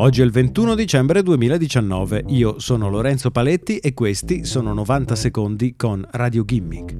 [0.00, 5.76] Oggi è il 21 dicembre 2019, io sono Lorenzo Paletti e questi sono 90 secondi
[5.76, 6.96] con Radio Gimmick.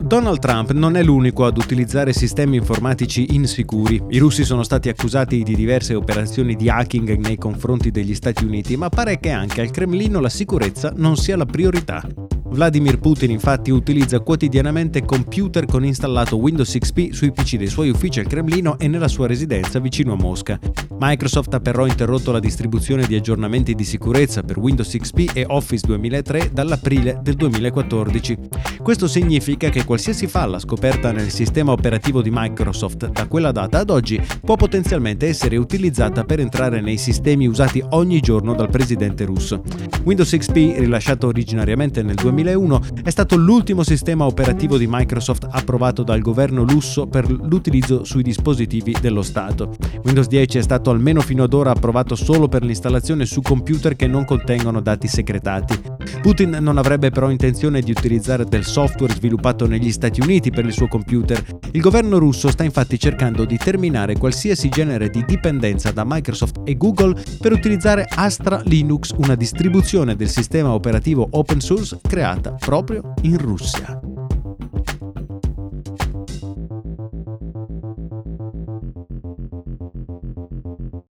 [0.00, 4.00] Donald Trump non è l'unico ad utilizzare sistemi informatici insicuri.
[4.10, 8.76] I russi sono stati accusati di diverse operazioni di hacking nei confronti degli Stati Uniti,
[8.76, 12.27] ma pare che anche al Cremlino la sicurezza non sia la priorità.
[12.50, 18.20] Vladimir Putin infatti utilizza quotidianamente computer con installato Windows XP sui PC dei suoi uffici
[18.20, 20.58] al Cremlino e nella sua residenza vicino a Mosca.
[20.98, 25.86] Microsoft ha però interrotto la distribuzione di aggiornamenti di sicurezza per Windows XP e Office
[25.86, 28.38] 2003 dall'aprile del 2014.
[28.88, 33.90] Questo significa che qualsiasi falla scoperta nel sistema operativo di Microsoft da quella data ad
[33.90, 39.62] oggi può potenzialmente essere utilizzata per entrare nei sistemi usati ogni giorno dal presidente russo.
[40.04, 46.02] Windows XP, rilasciato originariamente nel 2000, 2001 è stato l'ultimo sistema operativo di Microsoft approvato
[46.02, 49.74] dal governo lusso per l'utilizzo sui dispositivi dello Stato.
[50.04, 54.06] Windows 10 è stato almeno fino ad ora approvato solo per l'installazione su computer che
[54.06, 55.80] non contengono dati segretati.
[56.22, 60.72] Putin non avrebbe però intenzione di utilizzare del software sviluppato negli Stati Uniti per il
[60.72, 61.44] suo computer.
[61.72, 66.76] Il governo russo sta infatti cercando di terminare qualsiasi genere di dipendenza da Microsoft e
[66.76, 73.36] Google per utilizzare Astra Linux, una distribuzione del sistema operativo open source creata proprio in
[73.38, 73.98] Russia.